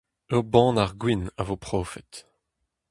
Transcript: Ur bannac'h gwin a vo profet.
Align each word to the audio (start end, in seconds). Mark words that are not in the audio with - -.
Ur 0.35 0.43
bannac'h 0.51 0.95
gwin 1.01 1.21
a 1.39 1.43
vo 1.47 1.55
profet. 1.65 2.13